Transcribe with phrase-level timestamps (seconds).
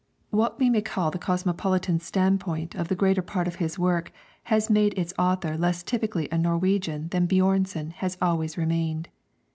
[0.31, 4.11] What we may call the cosmopolitan standpoint of the greater part of his work
[4.45, 9.09] has made its author less typically a Norwegian than Björnson has always remained.